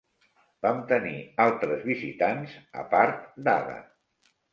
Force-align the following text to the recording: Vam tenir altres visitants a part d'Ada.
Vam 0.65 0.77
tenir 0.91 1.17
altres 1.45 1.83
visitants 1.89 2.55
a 2.85 2.87
part 2.95 3.29
d'Ada. 3.49 3.77